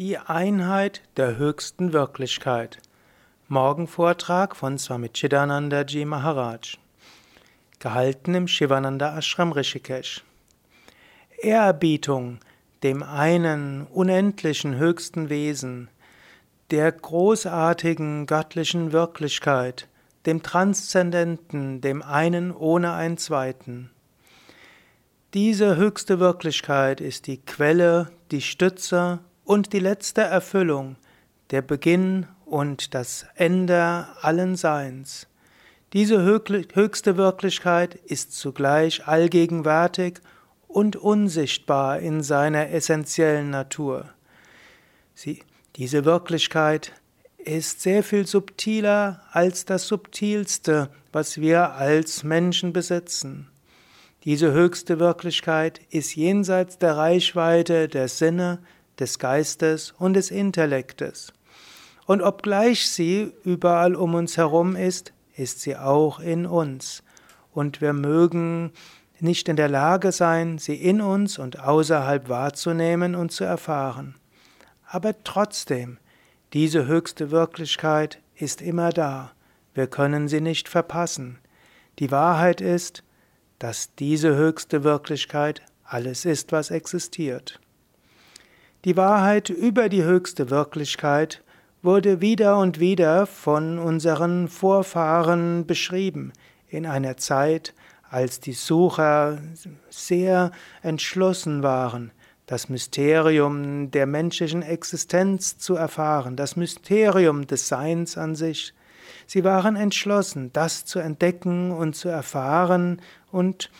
[0.00, 2.78] Die Einheit der höchsten Wirklichkeit.
[3.48, 6.78] Morgenvortrag von Swami Chidanandaji Maharaj.
[7.80, 10.24] Gehalten im Shivananda Ashram Rishikesh.
[11.42, 12.38] Ehrerbietung
[12.82, 15.90] dem einen unendlichen höchsten Wesen,
[16.70, 19.86] der großartigen göttlichen Wirklichkeit,
[20.24, 23.90] dem Transzendenten, dem einen ohne ein zweiten.
[25.34, 29.18] Diese höchste Wirklichkeit ist die Quelle, die Stütze
[29.50, 30.94] und die letzte Erfüllung,
[31.50, 35.26] der Beginn und das Ende allen Seins.
[35.92, 40.20] Diese höchste Wirklichkeit ist zugleich allgegenwärtig
[40.68, 44.10] und unsichtbar in seiner essentiellen Natur.
[45.16, 45.42] Sie,
[45.74, 46.92] diese Wirklichkeit
[47.36, 53.50] ist sehr viel subtiler als das Subtilste, was wir als Menschen besitzen.
[54.22, 58.60] Diese höchste Wirklichkeit ist jenseits der Reichweite der Sinne,
[59.00, 61.32] des Geistes und des Intellektes.
[62.06, 67.02] Und obgleich sie überall um uns herum ist, ist sie auch in uns.
[67.52, 68.72] Und wir mögen
[69.20, 74.14] nicht in der Lage sein, sie in uns und außerhalb wahrzunehmen und zu erfahren.
[74.86, 75.98] Aber trotzdem,
[76.52, 79.32] diese höchste Wirklichkeit ist immer da.
[79.74, 81.38] Wir können sie nicht verpassen.
[81.98, 83.04] Die Wahrheit ist,
[83.58, 87.60] dass diese höchste Wirklichkeit alles ist, was existiert.
[88.86, 91.42] Die Wahrheit über die höchste Wirklichkeit
[91.82, 96.32] wurde wieder und wieder von unseren Vorfahren beschrieben,
[96.66, 97.74] in einer Zeit,
[98.08, 99.36] als die Sucher
[99.90, 102.10] sehr entschlossen waren,
[102.46, 108.72] das Mysterium der menschlichen Existenz zu erfahren, das Mysterium des Seins an sich.
[109.26, 113.70] Sie waren entschlossen, das zu entdecken und zu erfahren und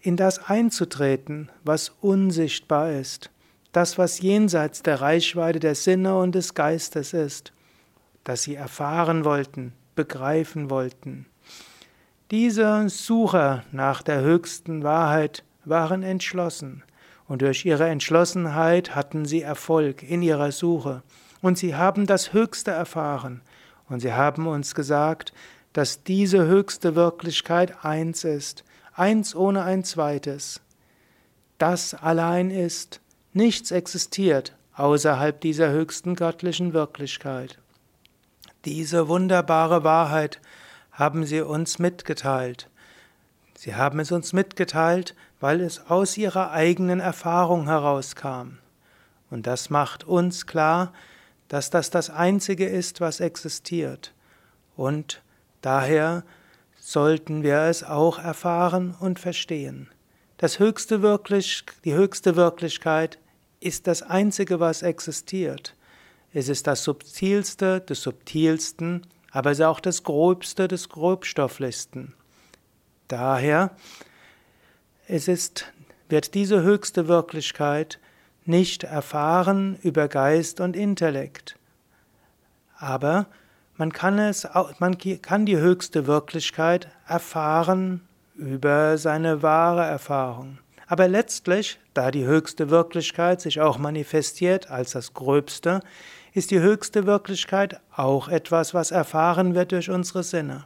[0.00, 3.30] in das einzutreten, was unsichtbar ist
[3.72, 7.52] das, was jenseits der Reichweite der Sinne und des Geistes ist,
[8.24, 11.26] das sie erfahren wollten, begreifen wollten.
[12.30, 16.82] Diese Sucher nach der höchsten Wahrheit waren entschlossen,
[17.26, 21.02] und durch ihre Entschlossenheit hatten sie Erfolg in ihrer Suche,
[21.42, 23.42] und sie haben das Höchste erfahren,
[23.88, 25.32] und sie haben uns gesagt,
[25.72, 28.64] dass diese höchste Wirklichkeit eins ist,
[28.94, 30.60] eins ohne ein zweites.
[31.58, 33.00] Das allein ist,
[33.38, 37.56] Nichts existiert außerhalb dieser höchsten göttlichen Wirklichkeit.
[38.64, 40.40] Diese wunderbare Wahrheit
[40.90, 42.68] haben sie uns mitgeteilt.
[43.56, 48.58] Sie haben es uns mitgeteilt, weil es aus ihrer eigenen Erfahrung herauskam.
[49.30, 50.92] Und das macht uns klar,
[51.46, 54.14] dass das das Einzige ist, was existiert.
[54.76, 55.22] Und
[55.60, 56.24] daher
[56.80, 59.88] sollten wir es auch erfahren und verstehen.
[60.38, 63.20] Das höchste wirklich, die höchste Wirklichkeit
[63.60, 65.74] ist das einzige, was existiert.
[66.32, 72.14] Es ist das subtilste des subtilsten, aber es ist auch das grobste des grobstofflichsten.
[73.08, 73.70] Daher
[75.10, 75.72] es ist,
[76.10, 77.98] wird diese höchste Wirklichkeit
[78.44, 81.56] nicht erfahren über Geist und Intellekt.
[82.78, 83.26] Aber
[83.78, 84.46] man kann, es,
[84.78, 88.02] man kann die höchste Wirklichkeit erfahren
[88.34, 90.58] über seine wahre Erfahrung.
[90.88, 95.80] Aber letztlich, da die höchste Wirklichkeit sich auch manifestiert als das Gröbste,
[96.32, 100.64] ist die höchste Wirklichkeit auch etwas, was erfahren wird durch unsere Sinne.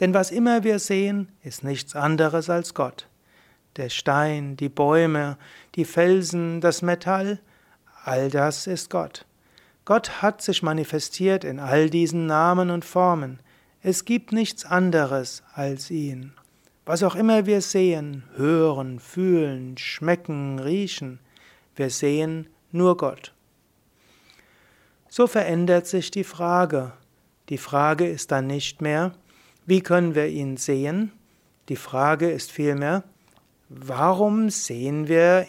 [0.00, 3.06] Denn was immer wir sehen, ist nichts anderes als Gott.
[3.76, 5.38] Der Stein, die Bäume,
[5.76, 7.38] die Felsen, das Metall,
[8.04, 9.26] all das ist Gott.
[9.84, 13.38] Gott hat sich manifestiert in all diesen Namen und Formen.
[13.80, 16.32] Es gibt nichts anderes als ihn.
[16.84, 21.20] Was auch immer wir sehen, hören, fühlen, schmecken, riechen,
[21.76, 23.32] wir sehen nur Gott.
[25.08, 26.92] So verändert sich die Frage.
[27.50, 29.12] Die Frage ist dann nicht mehr,
[29.64, 31.12] wie können wir ihn sehen?
[31.68, 33.04] Die Frage ist vielmehr,
[33.68, 35.46] warum sehen wir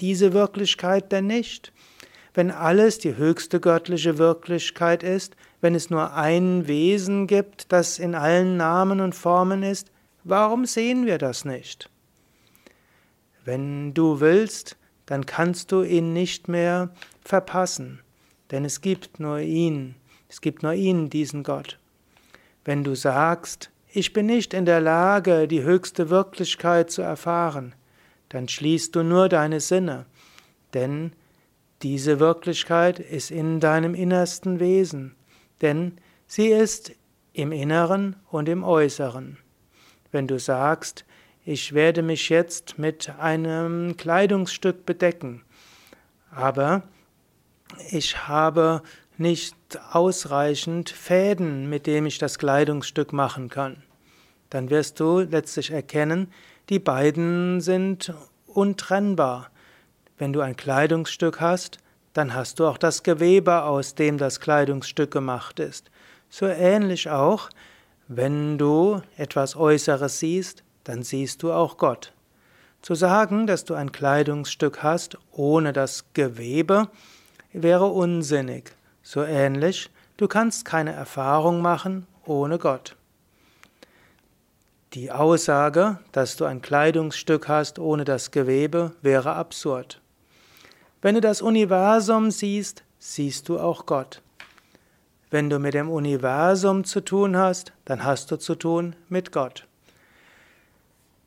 [0.00, 1.72] diese Wirklichkeit denn nicht?
[2.34, 8.16] Wenn alles die höchste göttliche Wirklichkeit ist, wenn es nur ein Wesen gibt, das in
[8.16, 9.91] allen Namen und Formen ist,
[10.24, 11.90] Warum sehen wir das nicht?
[13.44, 14.76] Wenn du willst,
[15.06, 16.90] dann kannst du ihn nicht mehr
[17.24, 18.00] verpassen,
[18.52, 19.96] denn es gibt nur ihn,
[20.28, 21.78] es gibt nur ihn, diesen Gott.
[22.64, 27.74] Wenn du sagst, ich bin nicht in der Lage, die höchste Wirklichkeit zu erfahren,
[28.28, 30.06] dann schließt du nur deine Sinne,
[30.72, 31.12] denn
[31.82, 35.16] diese Wirklichkeit ist in deinem innersten Wesen,
[35.62, 35.98] denn
[36.28, 36.92] sie ist
[37.32, 39.36] im Inneren und im Äußeren
[40.12, 41.04] wenn du sagst,
[41.44, 45.42] ich werde mich jetzt mit einem Kleidungsstück bedecken,
[46.30, 46.84] aber
[47.90, 48.82] ich habe
[49.18, 49.56] nicht
[49.90, 53.82] ausreichend Fäden, mit dem ich das Kleidungsstück machen kann.
[54.50, 56.30] Dann wirst du letztlich erkennen,
[56.68, 58.14] die beiden sind
[58.46, 59.50] untrennbar.
[60.18, 61.78] Wenn du ein Kleidungsstück hast,
[62.12, 65.90] dann hast du auch das Gewebe, aus dem das Kleidungsstück gemacht ist.
[66.28, 67.48] So ähnlich auch,
[68.16, 72.12] wenn du etwas Äußeres siehst, dann siehst du auch Gott.
[72.82, 76.88] Zu sagen, dass du ein Kleidungsstück hast ohne das Gewebe,
[77.52, 78.74] wäre unsinnig.
[79.02, 82.96] So ähnlich, du kannst keine Erfahrung machen ohne Gott.
[84.94, 90.00] Die Aussage, dass du ein Kleidungsstück hast ohne das Gewebe, wäre absurd.
[91.00, 94.20] Wenn du das Universum siehst, siehst du auch Gott.
[95.32, 99.66] Wenn du mit dem Universum zu tun hast, dann hast du zu tun mit Gott.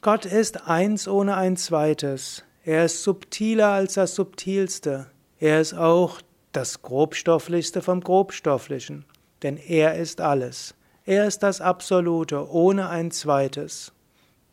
[0.00, 2.44] Gott ist eins ohne ein zweites.
[2.64, 5.08] Er ist subtiler als das Subtilste.
[5.40, 6.20] Er ist auch
[6.52, 9.04] das Grobstofflichste vom Grobstofflichen.
[9.42, 10.74] Denn er ist alles.
[11.04, 13.92] Er ist das Absolute, ohne ein zweites.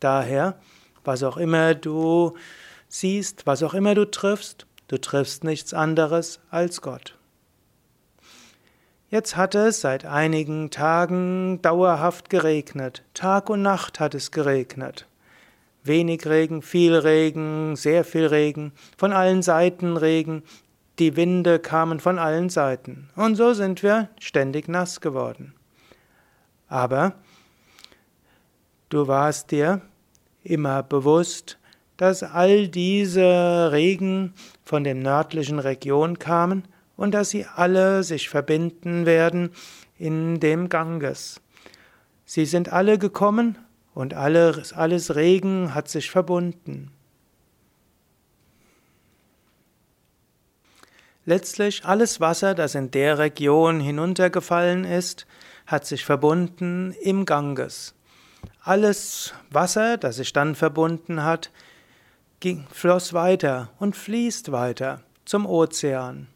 [0.00, 0.58] Daher,
[1.04, 2.36] was auch immer du
[2.88, 7.15] siehst, was auch immer du triffst, Du triffst nichts anderes als Gott.
[9.08, 13.04] Jetzt hat es seit einigen Tagen dauerhaft geregnet.
[13.14, 15.06] Tag und Nacht hat es geregnet.
[15.84, 20.42] Wenig Regen, viel Regen, sehr viel Regen, von allen Seiten Regen,
[20.98, 23.08] die Winde kamen von allen Seiten.
[23.14, 25.54] Und so sind wir ständig nass geworden.
[26.66, 27.12] Aber
[28.88, 29.82] du warst dir
[30.42, 31.58] immer bewusst,
[31.96, 36.64] dass all diese Regen von der nördlichen Region kamen
[36.96, 39.50] und dass sie alle sich verbinden werden
[39.98, 41.40] in dem Ganges.
[42.24, 43.58] Sie sind alle gekommen
[43.94, 46.90] und alles, alles Regen hat sich verbunden.
[51.24, 55.26] Letztlich alles Wasser, das in der Region hinuntergefallen ist,
[55.66, 57.94] hat sich verbunden im Ganges.
[58.62, 61.50] Alles Wasser, das sich dann verbunden hat,
[62.38, 66.28] ging, floss weiter und fließt weiter zum Ozean.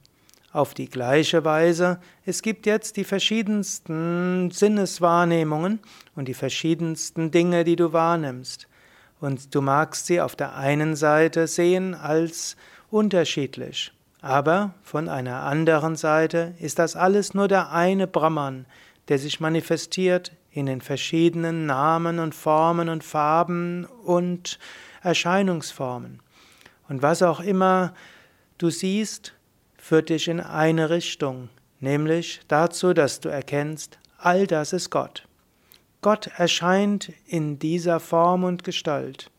[0.53, 5.79] Auf die gleiche Weise, es gibt jetzt die verschiedensten Sinneswahrnehmungen
[6.17, 8.67] und die verschiedensten Dinge, die du wahrnimmst.
[9.21, 12.57] Und du magst sie auf der einen Seite sehen als
[12.91, 13.93] unterschiedlich,
[14.23, 18.67] aber von einer anderen Seite ist das alles nur der eine Brahman,
[19.07, 24.59] der sich manifestiert in den verschiedenen Namen und Formen und Farben und
[25.03, 26.21] Erscheinungsformen.
[26.89, 27.95] Und was auch immer
[28.59, 29.35] du siehst,
[29.81, 31.49] führt dich in eine Richtung,
[31.81, 35.27] nämlich dazu, dass du erkennst, all das ist Gott.
[36.03, 39.31] Gott erscheint in dieser Form und Gestalt.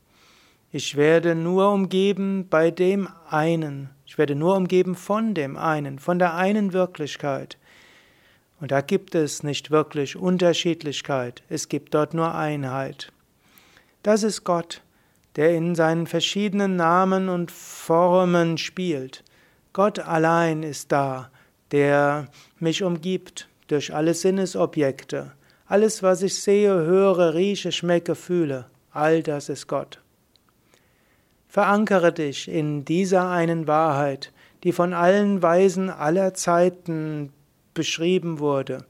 [0.71, 3.89] Ich werde nur umgeben bei dem einen.
[4.05, 7.57] Ich werde nur umgeben von dem einen, von der einen Wirklichkeit.
[8.59, 13.11] Und da gibt es nicht wirklich Unterschiedlichkeit, es gibt dort nur Einheit.
[14.03, 14.81] Das ist Gott
[15.35, 19.23] der in seinen verschiedenen Namen und Formen spielt.
[19.73, 21.29] Gott allein ist da,
[21.71, 22.27] der
[22.59, 25.31] mich umgibt durch alle Sinnesobjekte.
[25.65, 30.01] Alles, was ich sehe, höre, rieche, schmecke, fühle, all das ist Gott.
[31.47, 34.33] Verankere dich in dieser einen Wahrheit,
[34.63, 37.31] die von allen Weisen aller Zeiten
[37.73, 38.85] beschrieben wurde.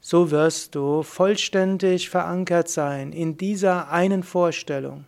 [0.00, 5.06] So wirst du vollständig verankert sein in dieser einen Vorstellung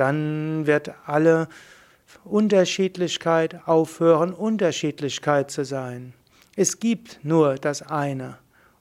[0.00, 1.46] dann wird alle
[2.24, 6.12] Unterschiedlichkeit aufhören, Unterschiedlichkeit zu sein.
[6.56, 8.38] Es gibt nur das eine.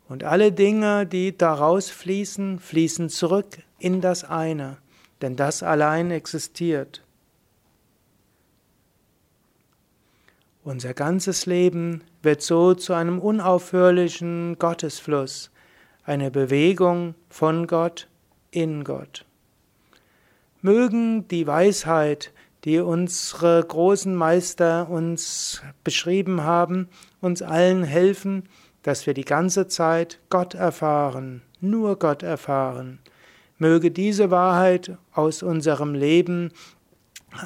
[0.07, 4.77] Und alle Dinge, die daraus fließen, fließen zurück in das eine.
[5.21, 7.03] Denn das allein existiert.
[10.63, 15.51] Unser ganzes Leben wird so zu einem unaufhörlichen Gottesfluss,
[16.03, 18.07] eine Bewegung von Gott
[18.51, 19.25] in Gott.
[20.61, 22.33] Mögen die Weisheit,
[22.65, 26.89] die unsere großen Meister uns beschrieben haben,
[27.21, 28.43] uns allen helfen,
[28.83, 32.99] dass wir die ganze Zeit Gott erfahren, nur Gott erfahren.
[33.57, 36.51] Möge diese Wahrheit aus unserem Leben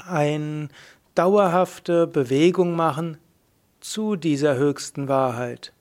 [0.08, 0.70] eine
[1.16, 3.18] dauerhafte Bewegung machen
[3.80, 5.74] zu dieser höchsten Wahrheit.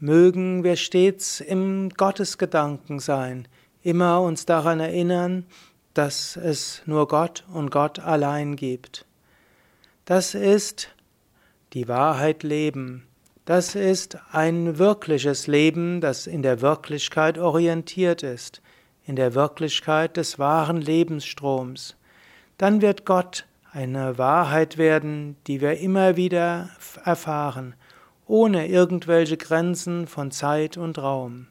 [0.00, 3.48] Mögen wir stets im Gottesgedanken sein,
[3.82, 5.46] immer uns daran erinnern,
[5.98, 9.04] dass es nur Gott und Gott allein gibt.
[10.04, 10.94] Das ist
[11.72, 13.08] die Wahrheit Leben.
[13.46, 18.62] Das ist ein wirkliches Leben, das in der Wirklichkeit orientiert ist,
[19.06, 21.96] in der Wirklichkeit des wahren Lebensstroms.
[22.58, 26.70] Dann wird Gott eine Wahrheit werden, die wir immer wieder
[27.04, 27.74] erfahren,
[28.24, 31.48] ohne irgendwelche Grenzen von Zeit und Raum.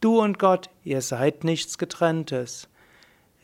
[0.00, 2.70] Du und Gott, ihr seid nichts getrenntes.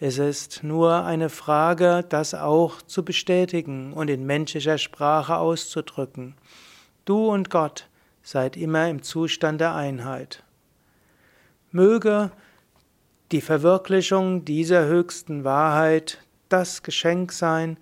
[0.02, 6.36] Es ist nur eine Frage, das auch zu bestätigen und in menschlicher Sprache auszudrücken.
[7.04, 7.86] Du und Gott
[8.22, 10.42] seid immer im Zustand der Einheit.
[11.70, 12.30] Möge
[13.30, 17.76] die Verwirklichung dieser höchsten Wahrheit das Geschenk sein,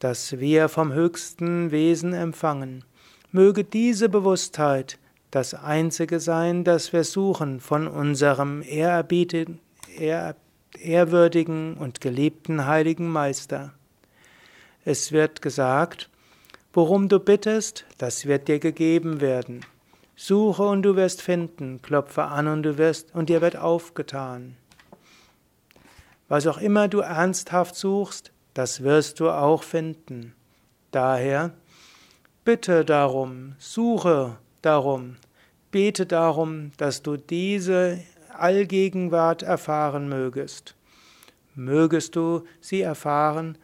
[0.00, 2.84] das wir vom höchsten Wesen empfangen.
[3.30, 4.98] Möge diese Bewusstheit
[5.30, 9.60] das Einzige sein, das wir suchen von unserem ehrerbietigen,
[10.84, 13.72] ehrwürdigen und geliebten heiligen Meister.
[14.84, 16.10] Es wird gesagt,
[16.72, 19.64] worum du bittest, das wird dir gegeben werden.
[20.16, 24.56] Suche und du wirst finden, klopfe an und du wirst und dir wird aufgetan.
[26.28, 30.34] Was auch immer du ernsthaft suchst, das wirst du auch finden.
[30.90, 31.52] Daher
[32.44, 35.16] bitte darum, suche darum,
[35.70, 37.98] bete darum, dass du diese
[38.38, 40.74] Allgegenwart erfahren mögest.
[41.54, 43.58] Mögest du sie erfahren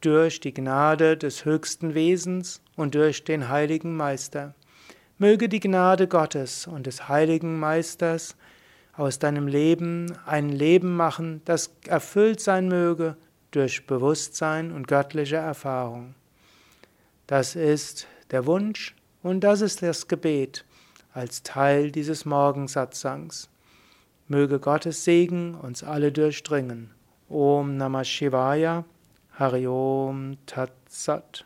[0.00, 4.54] durch die Gnade des höchsten Wesens und durch den heiligen Meister.
[5.18, 8.36] Möge die Gnade Gottes und des heiligen Meisters
[8.96, 13.16] aus deinem Leben ein Leben machen, das erfüllt sein möge
[13.50, 16.14] durch Bewusstsein und göttliche Erfahrung.
[17.26, 20.64] Das ist der Wunsch und das ist das Gebet
[21.12, 23.48] als Teil dieses Morgensatsangs.
[24.26, 26.90] Möge Gottes Segen uns alle durchdringen.
[27.28, 28.84] Om Namah Shivaya,
[29.32, 31.44] Hari Om Tat Sat.